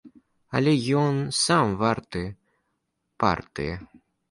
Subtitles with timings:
[0.59, 0.71] Але
[1.01, 2.23] ён сам варты
[3.27, 3.73] партыі.